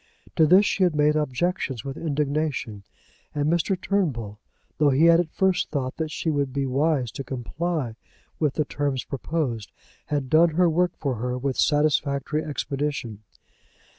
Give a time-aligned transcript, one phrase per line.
[0.35, 2.81] To this she had made objections with indignation,
[3.35, 3.79] and Mr.
[3.79, 4.39] Turnbull,
[4.79, 7.95] though he had at first thought that she would be wise to comply
[8.39, 9.71] with the terms proposed,
[10.07, 13.21] had done her work for her with satisfactory expedition.